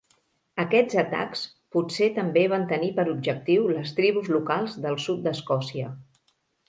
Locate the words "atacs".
1.01-1.43